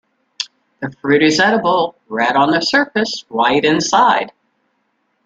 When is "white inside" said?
3.27-4.31